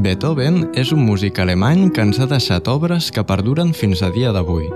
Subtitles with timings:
[0.00, 4.30] Beethoven és un músic alemany que ens ha deixat obres que perduren fins a dia
[4.32, 4.70] d'avui.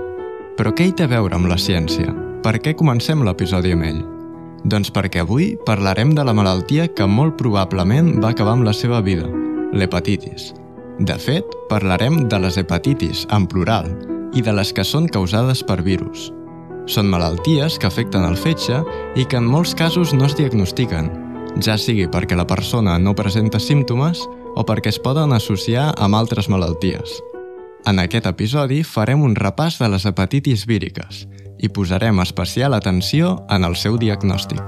[0.53, 2.13] Però què hi té a veure amb la ciència?
[2.45, 4.03] Per què comencem l'episodi amb ell?
[4.69, 9.01] Doncs perquè avui parlarem de la malaltia que molt probablement va acabar amb la seva
[9.01, 9.25] vida,
[9.73, 10.51] l'hepatitis.
[11.01, 13.89] De fet, parlarem de les hepatitis, en plural,
[14.37, 16.29] i de les que són causades per virus.
[16.85, 18.83] Són malalties que afecten el fetge
[19.17, 21.09] i que en molts casos no es diagnostiquen,
[21.65, 24.21] ja sigui perquè la persona no presenta símptomes
[24.55, 27.19] o perquè es poden associar amb altres malalties.
[27.85, 31.25] En aquest episodi farem un repàs de les hepatitis víriques
[31.59, 34.63] i posarem especial atenció en el seu diagnòstic.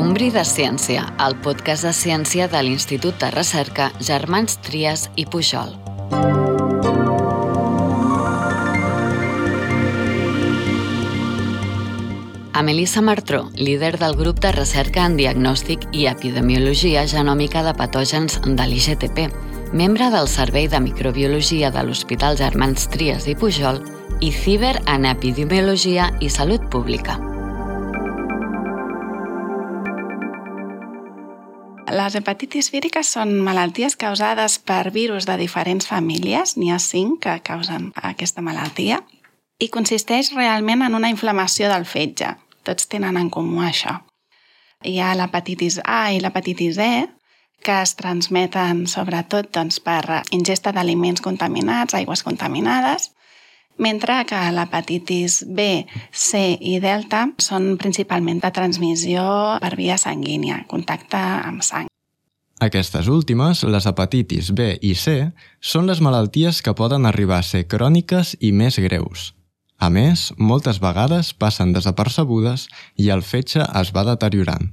[0.00, 5.26] Un bri de ciència, el podcast de ciència de l'Institut de Recerca Germans Trias i
[5.26, 5.83] Pujol.
[12.54, 18.36] A Melissa Martró, líder del grup de recerca en diagnòstic i epidemiologia genòmica de patògens
[18.46, 19.24] de l'IGTP,
[19.74, 23.80] membre del Servei de Microbiologia de l'Hospital Germans Trias i Pujol
[24.22, 27.18] i Ciber en Epidemiologia i Salut Pública.
[31.90, 37.34] Les hepatitis víriques són malalties causades per virus de diferents famílies, n'hi ha cinc que
[37.42, 39.02] causen aquesta malaltia,
[39.58, 42.30] i consisteix realment en una inflamació del fetge.
[42.64, 43.98] Tots tenen en comú això.
[44.84, 47.06] Hi ha l'hepatitis A i l'hepatitis E,
[47.64, 53.10] que es transmeten sobretot doncs, per ingesta d'aliments contaminats, aigües contaminades,
[53.78, 59.24] mentre que l'hepatitis B, C i delta són principalment de transmissió
[59.64, 61.88] per via sanguínia, contacte amb sang.
[62.62, 67.64] Aquestes últimes, les hepatitis B i C, són les malalties que poden arribar a ser
[67.68, 69.32] cròniques i més greus.
[69.84, 74.70] A més, moltes vegades passen desapercebudes i el fetge es va deteriorant.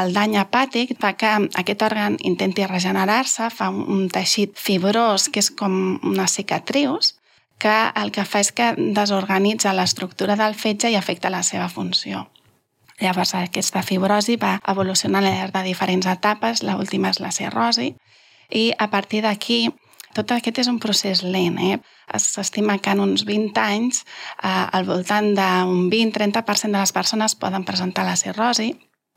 [0.00, 1.30] El dany hepàtic fa que
[1.62, 5.74] aquest òrgan intenti regenerar-se, fa un teixit fibrós que és com
[6.06, 7.16] una cicatrius,
[7.58, 12.28] que el que fa és que desorganitza l'estructura del fetge i afecta la seva funció.
[13.00, 17.96] Llavors, aquesta fibrosi va evolucionant al llarg de diferents etapes, l'última és la cirrosi,
[18.50, 19.64] i a partir d'aquí
[20.14, 21.58] tot aquest és un procés lent.
[21.62, 21.78] Eh?
[22.18, 27.64] S'estima que en uns 20 anys eh, al voltant d'un 20-30% de les persones poden
[27.64, 28.72] presentar la cirrosi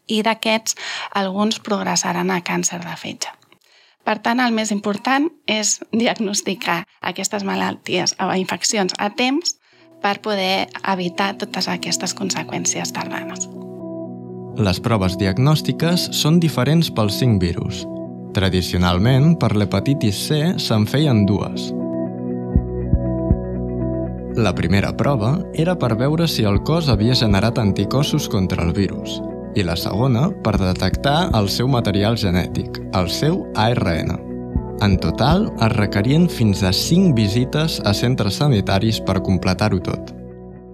[0.08, 0.76] i d'aquests
[1.20, 3.32] alguns progressaran a càncer de fetge.
[4.04, 9.56] Per tant, el més important és diagnosticar aquestes malalties o infeccions a temps
[10.04, 13.48] per poder evitar totes aquestes conseqüències tardanes.
[14.60, 17.86] Les proves diagnòstiques són diferents pels cinc virus.
[18.34, 21.70] Tradicionalment, per l'hepatitis C se'n feien dues.
[24.34, 29.20] La primera prova era per veure si el cos havia generat anticossos contra el virus–
[29.56, 34.16] i la segona per detectar el seu material genètic, el seu ARN.
[34.84, 40.23] En total, es requerien fins a 5 visites a centres sanitaris per completar-ho tot.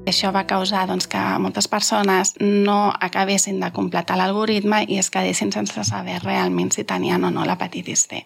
[0.10, 5.52] Això va causar doncs, que moltes persones no acabessin de completar l'algoritme i es quedessin
[5.54, 8.24] sense saber realment si tenien o no l'hepatitis C.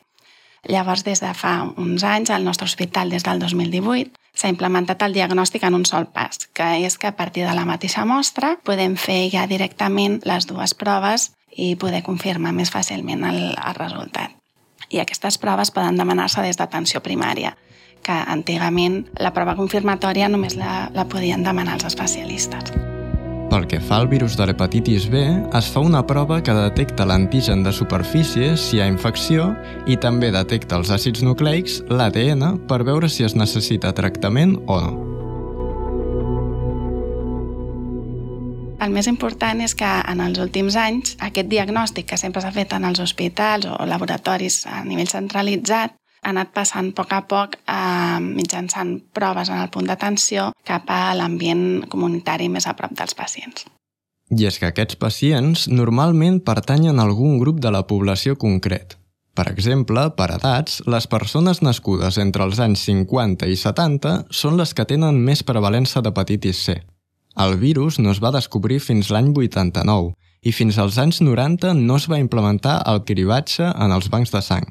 [0.71, 5.17] Llavors, des de fa uns anys, al nostre hospital, des del 2018, s'ha implementat el
[5.17, 8.95] diagnòstic en un sol pas, que és que a partir de la mateixa mostra podem
[8.95, 14.31] fer ja directament les dues proves i poder confirmar més fàcilment el, el resultat.
[14.87, 17.57] I aquestes proves poden demanar-se des d'atenció primària,
[18.03, 22.73] que antigament la prova confirmatòria només la, la podien demanar els especialistes.
[23.53, 25.19] Pel que fa al virus de l'hepatitis B,
[25.53, 29.51] es fa una prova que detecta l'antigen de superfície si hi ha infecció
[29.85, 34.93] i també detecta els àcids nucleics, l'ADN, per veure si es necessita tractament o no.
[38.83, 42.73] El més important és que en els últims anys aquest diagnòstic que sempre s'ha fet
[42.75, 45.93] en els hospitals o laboratoris a nivell centralitzat
[46.23, 50.89] ha anat passant a poc a poc eh, mitjançant proves en el punt d'atenció cap
[50.89, 53.67] a l'ambient comunitari més a prop dels pacients.
[54.31, 58.97] I és que aquests pacients normalment pertanyen a algun grup de la població concret.
[59.33, 64.73] Per exemple, per edats, les persones nascudes entre els anys 50 i 70 són les
[64.77, 66.75] que tenen més prevalença d'hepatitis C.
[67.41, 71.97] El virus no es va descobrir fins l'any 89 i fins als anys 90 no
[71.97, 74.69] es va implementar el cribatge en els bancs de sang.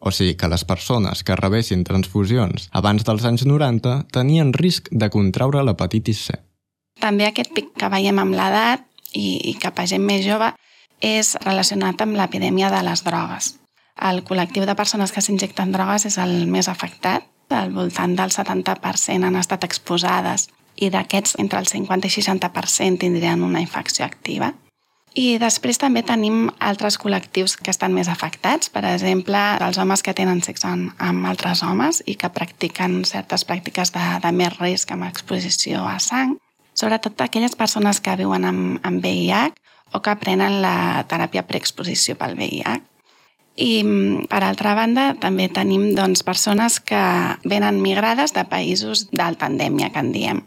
[0.00, 5.10] O sigui que les persones que rebessin transfusions abans dels anys 90 tenien risc de
[5.12, 6.38] contraure l'hepatitis C.
[7.00, 10.52] També aquest pic que veiem amb l'edat i, i cap a gent més jove
[11.00, 13.54] és relacionat amb l'epidèmia de les drogues.
[14.00, 19.26] El col·lectiu de persones que s'injecten drogues és el més afectat, al voltant del 70%
[19.26, 20.48] han estat exposades
[20.80, 24.52] i d'aquests entre el 50 i 60% tindrien una infecció activa.
[25.18, 30.14] I després també tenim altres col·lectius que estan més afectats, per exemple, els homes que
[30.14, 35.08] tenen sexe amb altres homes i que practiquen certes pràctiques de, de més risc amb
[35.08, 36.36] exposició a sang,
[36.78, 39.58] sobretot aquelles persones que viuen amb, amb VIH
[39.92, 42.78] o que prenen la teràpia preexposició pel VIH.
[43.60, 43.72] I,
[44.30, 47.02] per altra banda, també tenim doncs, persones que
[47.44, 50.40] venen migrades de països d'alta endèmia, que en diem.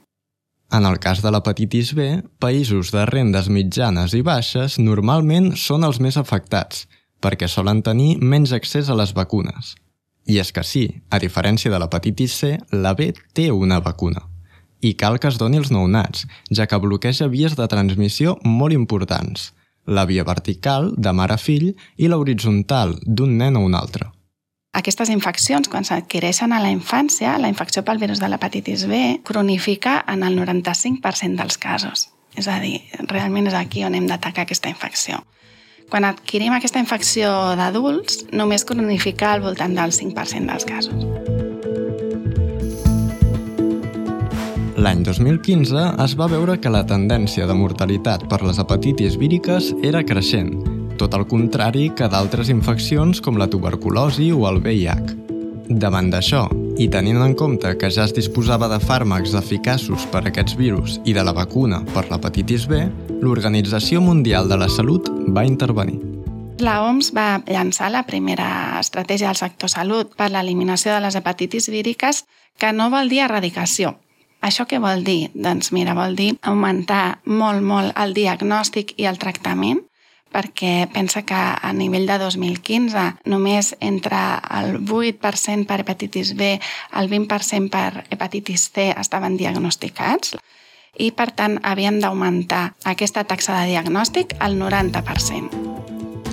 [0.74, 2.06] En el cas de l'hepatitis B,
[2.42, 6.88] països de rendes mitjanes i baixes normalment són els més afectats,
[7.22, 9.75] perquè solen tenir menys accés a les vacunes.
[10.25, 14.25] I és que sí, a diferència de l'hepatitis C, la B té una vacuna.
[14.81, 19.52] I cal que es doni als nounats, ja que bloqueja vies de transmissió molt importants,
[19.86, 21.70] la via vertical, de mare a fill,
[22.02, 24.10] i l'horitzontal, d'un nen a un altre.
[24.74, 30.00] Aquestes infeccions, quan s'adquireixen a la infància, la infecció pel virus de l'hepatitis B cronifica
[30.10, 32.08] en el 95% dels casos.
[32.34, 32.80] És a dir,
[33.12, 35.22] realment és aquí on hem d'atacar aquesta infecció.
[35.94, 37.30] Quan adquirim aquesta infecció
[37.60, 41.06] d'adults, només cronifica al voltant del 5% dels casos.
[44.74, 50.02] L'any 2015 es va veure que la tendència de mortalitat per les hepatitis víriques era
[50.02, 50.73] creixent,
[51.03, 55.15] tot el contrari que d'altres infeccions com la tuberculosi o el VIH.
[55.83, 56.45] Davant d'això,
[56.79, 60.95] i tenint en compte que ja es disposava de fàrmacs eficaços per a aquests virus
[61.03, 62.85] i de la vacuna per l'hepatitis B,
[63.19, 66.00] l'Organització Mundial de la Salut va intervenir.
[66.63, 71.67] La OMS va llançar la primera estratègia del sector salut per l'eliminació de les hepatitis
[71.73, 72.23] víriques
[72.61, 73.97] que no vol dir erradicació.
[74.44, 75.31] Això què vol dir?
[75.33, 79.81] Doncs mira, vol dir augmentar molt, molt el diagnòstic i el tractament
[80.33, 84.19] perquè pensa que a nivell de 2015 només entre
[84.59, 86.57] el 8% per hepatitis B,
[87.00, 90.35] el 20% per hepatitis C estaven diagnosticats
[90.97, 95.63] i, per tant, havíem d'augmentar aquesta taxa de diagnòstic al 90%.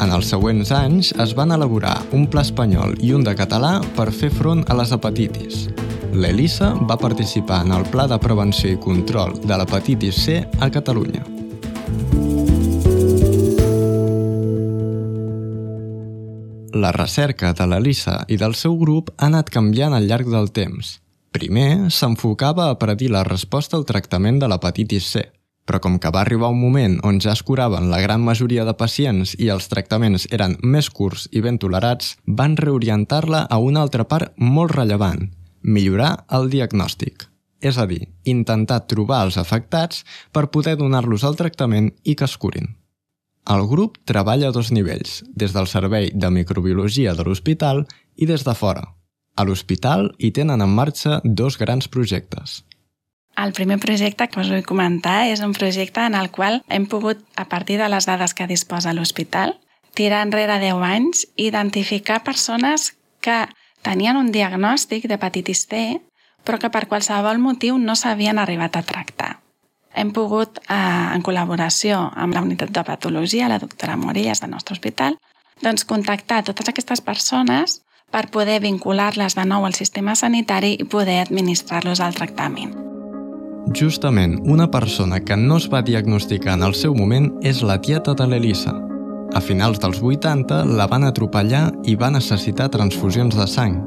[0.00, 4.08] En els següents anys es van elaborar un pla espanyol i un de català per
[4.16, 5.66] fer front a les hepatitis.
[6.16, 11.39] L'ELISA va participar en el Pla de Prevenció i Control de l'Hepatitis C a Catalunya.
[16.72, 21.00] La recerca de l'Elisa i del seu grup ha anat canviant al llarg del temps.
[21.34, 25.24] Primer, s'enfocava a predir la resposta al tractament de l'hepatitis C,
[25.66, 28.76] però com que va arribar un moment on ja es curaven la gran majoria de
[28.78, 34.06] pacients i els tractaments eren més curts i ben tolerats, van reorientar-la a una altra
[34.06, 35.26] part molt rellevant,
[35.62, 37.26] millorar el diagnòstic.
[37.60, 42.38] És a dir, intentar trobar els afectats per poder donar-los el tractament i que es
[42.38, 42.76] curin.
[43.50, 47.80] El grup treballa a dos nivells, des del servei de microbiologia de l'hospital
[48.14, 48.84] i des de fora.
[49.34, 52.60] A l'hospital hi tenen en marxa dos grans projectes.
[53.34, 57.24] El primer projecte que us vull comentar és un projecte en el qual hem pogut,
[57.34, 59.56] a partir de les dades que disposa l'hospital,
[59.98, 63.42] tirar enrere 10 anys i identificar persones que
[63.82, 65.84] tenien un diagnòstic d'hepatitis C,
[66.46, 69.40] però que per qualsevol motiu no s'havien arribat a tractar
[69.94, 70.74] hem pogut, eh,
[71.14, 75.18] en col·laboració amb la unitat de patologia, la doctora Morelles del nostre hospital,
[75.62, 81.20] doncs contactar totes aquestes persones per poder vincular-les de nou al sistema sanitari i poder
[81.20, 82.74] administrar-los al tractament.
[83.76, 88.14] Justament, una persona que no es va diagnosticar en el seu moment és la tieta
[88.14, 88.74] de l'Elisa.
[89.34, 93.78] A finals dels 80 la van atropellar i va necessitar transfusions de sang.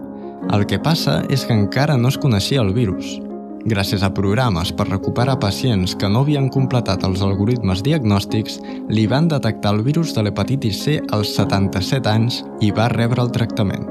[0.53, 3.17] El que passa és que encara no es coneixia el virus,
[3.63, 8.57] Gràcies a programes per recuperar pacients que no havien completat els algoritmes diagnòstics,
[8.91, 13.31] li van detectar el virus de l'hepatitis C als 77 anys i va rebre el
[13.31, 13.87] tractament.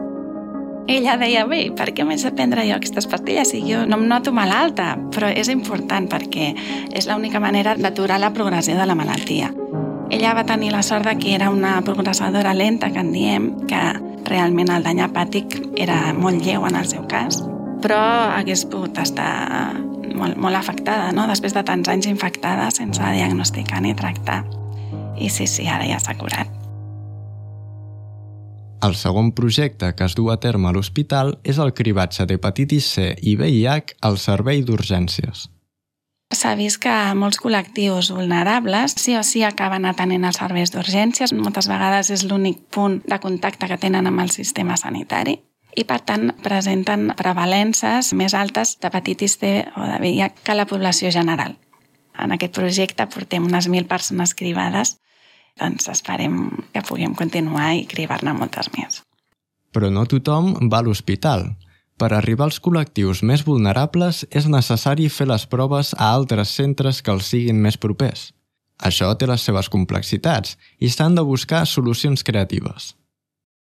[0.93, 4.05] Ella deia, bé, per què m'he de prendre jo aquestes pastilles si jo no em
[4.11, 4.97] noto malalta?
[5.15, 6.51] Però és important perquè
[6.93, 9.49] és l'única manera d'aturar la progressió de la malaltia.
[10.13, 13.81] Ella va tenir la sort de que era una progressadora lenta, que en diem, que
[14.29, 17.41] realment el dany hepàtic era molt lleu en el seu cas,
[17.83, 18.01] però
[18.39, 19.75] hagués pogut estar
[20.15, 21.27] molt, molt afectada, no?
[21.31, 24.43] després de tants anys infectada sense diagnosticar ni tractar.
[25.19, 26.51] I sí, sí, ara ja s'ha curat.
[28.83, 33.13] El segon projecte que es du a terme a l'hospital és el cribatge d'hepatitis C
[33.23, 35.47] i VIH al servei d'urgències.
[36.33, 41.37] S'ha vist que molts col·lectius vulnerables sí o sí acaben atenent els serveis d'urgències.
[41.37, 45.39] Moltes vegades és l'únic punt de contacte que tenen amb el sistema sanitari
[45.77, 51.11] i, per tant, presenten prevalences més altes d'hepatitis C o de VIH que la població
[51.15, 51.57] general.
[52.19, 54.97] En aquest projecte portem unes 1.000 persones cribades,
[55.61, 59.03] doncs esperem que puguem continuar i cribar-ne moltes més.
[59.73, 61.49] Però no tothom va a l'hospital.
[61.97, 67.13] Per arribar als col·lectius més vulnerables és necessari fer les proves a altres centres que
[67.13, 68.33] els siguin més propers.
[68.83, 72.93] Això té les seves complexitats i s'han de buscar solucions creatives.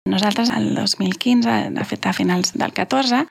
[0.05, 3.23] Nosaltres, el 2015, de fet a finals del 14,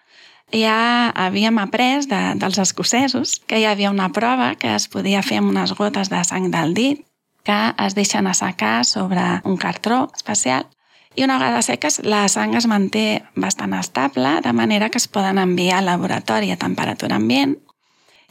[0.50, 5.38] ja havíem après de, dels escocesos que hi havia una prova que es podia fer
[5.38, 7.04] amb unes gotes de sang del dit
[7.46, 10.66] que es deixen assecar sobre un cartró especial
[11.14, 15.38] i una vegada seques la sang es manté bastant estable, de manera que es poden
[15.38, 17.54] enviar al laboratori a temperatura ambient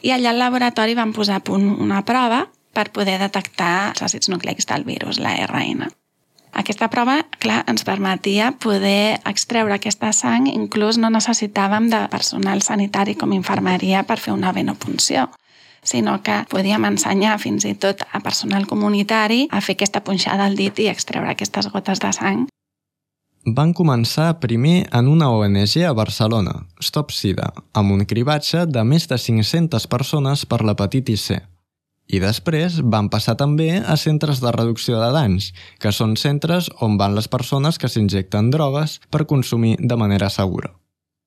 [0.01, 4.27] i allà al laboratori van posar a punt una prova per poder detectar els àcids
[4.27, 5.93] nucleics del virus, la RN.
[6.53, 13.17] Aquesta prova, clar, ens permetia poder extreure aquesta sang, inclús no necessitàvem de personal sanitari
[13.17, 15.29] com infermeria per fer una venopunció
[15.83, 20.55] sinó que podíem ensenyar fins i tot a personal comunitari a fer aquesta punxada al
[20.55, 22.45] dit i extreure aquestes gotes de sang.
[23.43, 29.09] Van començar primer en una ONG a Barcelona, Stop Sida, amb un cribatge de més
[29.11, 31.41] de 500 persones per l'hepatitis C.
[32.07, 36.97] I després van passar també a centres de reducció de danys, que són centres on
[36.99, 40.73] van les persones que s'injecten drogues per consumir de manera segura.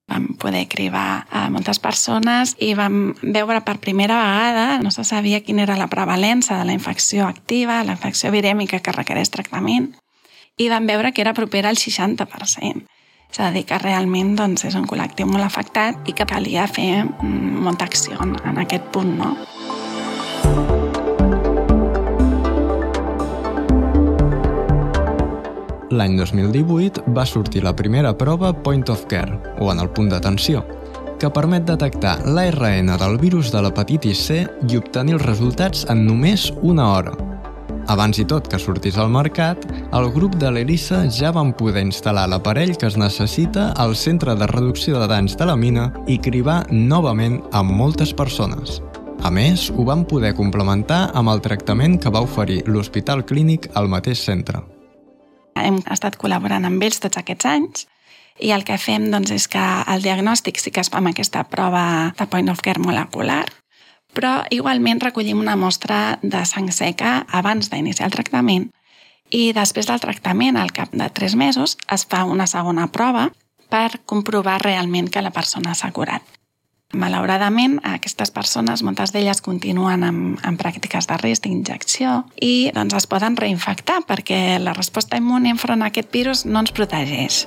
[0.06, 5.42] Vam poder cribar a moltes persones i vam veure per primera vegada, no se sabia
[5.42, 9.96] quina era la prevalença de la infecció activa, la infecció virèmica que requereix tractament,
[10.56, 12.86] i vam veure que era propera al 60%.
[13.32, 17.02] És a dir, que realment doncs, és un col·lectiu molt afectat i que calia fer
[17.02, 19.16] mm, molta acció en aquest punt.
[19.18, 19.34] No?
[25.94, 30.64] L'any 2018 va sortir la primera prova Point of Care, o en el punt d'atenció,
[31.20, 36.50] que permet detectar l'ARN del virus de l'hepatitis C i obtenir els resultats en només
[36.62, 37.14] una hora.
[37.86, 39.62] Abans i tot que sortís al mercat,
[39.94, 44.50] el grup de l'Elisa ja van poder instal·lar l'aparell que es necessita al centre de
[44.50, 48.80] reducció de danys de la mina i cribar novament amb moltes persones.
[49.22, 53.86] A més, ho van poder complementar amb el tractament que va oferir l'Hospital Clínic al
[53.86, 54.66] mateix centre.
[55.56, 57.86] Hem estat col·laborant amb ells tots aquests anys
[58.40, 61.44] i el que fem doncs, és que el diagnòstic sí que es fa amb aquesta
[61.48, 63.44] prova de point of care molecular,
[64.12, 68.68] però igualment recollim una mostra de sang seca abans d'iniciar el tractament
[69.30, 73.30] i després del tractament, al cap de tres mesos, es fa una segona prova
[73.68, 76.22] per comprovar realment que la persona s'ha curat.
[76.94, 83.08] Malauradament, aquestes persones, moltes d'elles continuen amb, amb pràctiques de risc d'injecció i doncs, es
[83.10, 87.42] poden reinfectar perquè la resposta immune enfront a aquest virus no ens protegeix.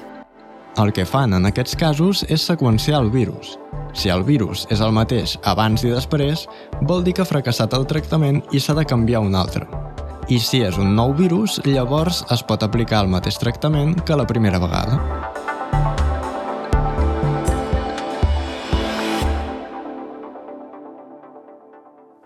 [0.78, 3.56] El que fan en aquests casos és seqüenciar el virus.
[3.96, 6.44] Si el virus és el mateix abans i després,
[6.84, 9.66] vol dir que ha fracassat el tractament i s'ha de canviar un altre.
[10.30, 14.28] I si és un nou virus, llavors es pot aplicar el mateix tractament que la
[14.28, 15.00] primera vegada.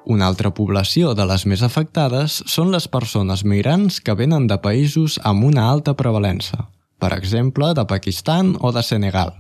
[0.06, 5.16] Una altra població de les més afectades són les persones migrants que venen de països
[5.24, 6.68] amb una alta prevalença,
[7.00, 9.32] per exemple, de Pakistan o de Senegal.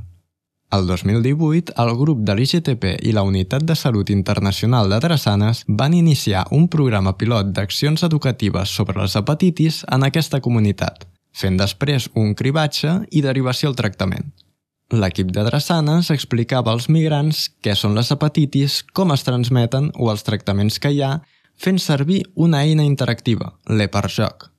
[0.74, 5.94] El 2018, el grup de l'IGTP i la Unitat de Salut Internacional de Drassanes van
[5.94, 12.34] iniciar un programa pilot d'accions educatives sobre les hepatitis en aquesta comunitat, fent després un
[12.40, 14.32] cribatge i derivació al tractament.
[14.94, 20.22] L'equip de Drassanes explicava als migrants què són les hepatitis, com es transmeten o els
[20.28, 21.16] tractaments que hi ha,
[21.58, 24.52] fent servir una eina interactiva, l'Eperjoc.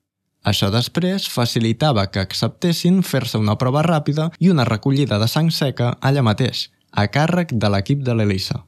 [0.42, 5.94] Això després facilitava que acceptessin fer-se una prova ràpida i una recollida de sang seca
[6.02, 8.64] allà mateix, a càrrec de l'equip de l'Elisa.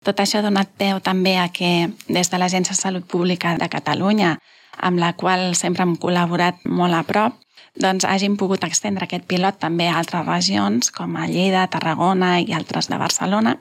[0.00, 3.68] Tot això ha donat peu també a que, des de l'Agència de Salut Pública de
[3.68, 4.38] Catalunya,
[4.78, 7.38] amb la qual sempre hem col·laborat molt a prop,
[7.76, 12.52] doncs hagin pogut extendre aquest pilot també a altres regions, com a Lleida, Tarragona i
[12.56, 13.56] altres de Barcelona,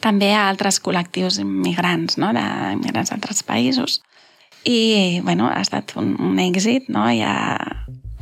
[0.00, 2.32] també a altres col·lectius immigrants, no?
[2.36, 4.00] d'immigrants d'altres països.
[4.66, 7.06] I bueno, ha estat un, un èxit, no?
[7.14, 7.56] ja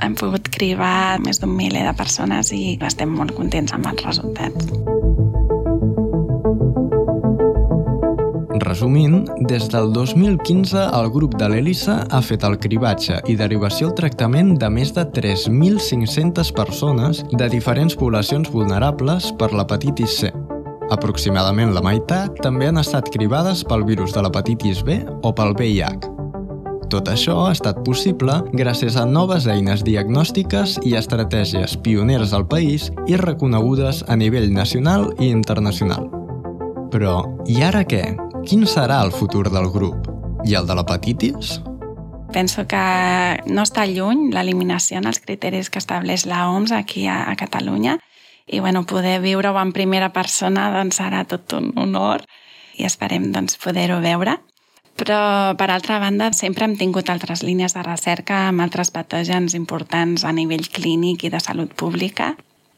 [0.05, 5.14] hem pogut cribar més d'un miler de persones i estem molt contents amb els resultats.
[8.61, 13.97] Resumint, des del 2015 el grup de l'Elisa ha fet el cribatge i derivació al
[13.99, 20.31] tractament de més de 3.500 persones de diferents poblacions vulnerables per l'hepatitis C.
[20.95, 26.13] Aproximadament la meitat també han estat cribades pel virus de l'hepatitis B o pel VIH.
[26.95, 32.93] Tot això ha estat possible gràcies a noves eines diagnòstiques i estratègies pioneres al país
[33.11, 36.07] i reconegudes a nivell nacional i internacional.
[36.95, 38.05] Però, i ara què?
[38.45, 40.11] Quin serà el futur del grup?
[40.45, 41.55] I el de l'hepatitis?
[42.35, 42.83] Penso que
[43.49, 47.97] no està lluny l'eliminació en els criteris que estableix la OMS aquí a, a Catalunya
[48.45, 52.27] i bueno, poder viure-ho en primera persona doncs serà tot un honor
[52.77, 54.37] i esperem doncs, poder-ho veure.
[55.01, 55.19] Però,
[55.57, 60.37] per altra banda, sempre hem tingut altres línies de recerca amb altres patògens importants a
[60.37, 62.35] nivell clínic i de salut pública.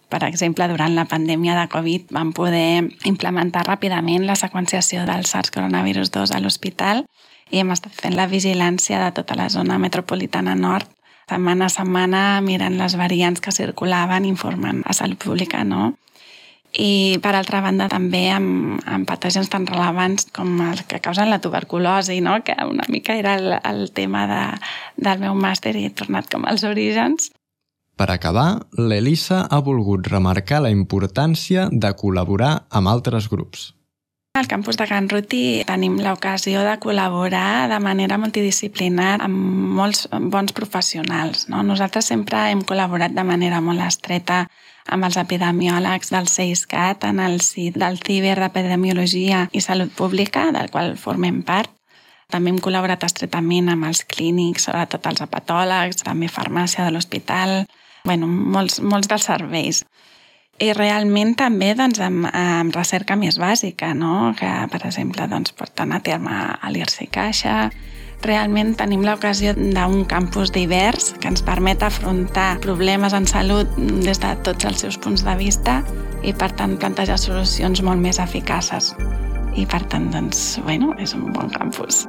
[0.08, 5.50] Per exemple, durant la pandèmia de Covid vam poder implementar ràpidament la seqüenciació del SARS
[5.54, 7.02] coronavirus 2 a l'hospital
[7.50, 10.90] i hem estat fent la vigilància de tota la zona metropolitana nord
[11.26, 15.94] setmana a setmana mirant les variants que circulaven, informant a salut pública, no?
[16.76, 21.40] i per altra banda també amb, amb patògens tan relevants com els que causen la
[21.40, 22.36] tuberculosi, no?
[22.44, 24.42] que una mica era el, el tema de,
[24.96, 27.30] del meu màster i he tornat com als orígens.
[27.96, 33.70] Per acabar, l'Elisa ha volgut remarcar la importància de col·laborar amb altres grups.
[34.36, 39.38] Al campus de Can Ruti tenim l'ocasió de col·laborar de manera multidisciplinar amb
[39.78, 41.46] molts bons professionals.
[41.48, 41.62] No?
[41.64, 44.42] Nosaltres sempre hem col·laborat de manera molt estreta
[44.92, 50.68] amb els epidemiòlegs del CEISCAT en el CIT del Ciber d'Epidemiologia i Salut Pública, del
[50.68, 51.72] qual formem part.
[52.28, 57.62] També hem col·laborat estretament amb els clínics, sobretot els hepatòlegs, també farmàcia de l'hospital,
[58.06, 59.82] bueno, molts, molts dels serveis.
[60.56, 64.32] I realment també doncs, amb, amb recerca més bàsica, no?
[64.38, 67.66] que per exemple doncs, porten a terme a l'IRC Caixa.
[68.24, 74.32] Realment tenim l'ocasió d'un campus divers que ens permet afrontar problemes en salut des de
[74.48, 75.82] tots els seus punts de vista
[76.24, 78.94] i per tant plantejar solucions molt més eficaces.
[79.56, 82.06] I per tant, doncs, bueno, és un bon campus.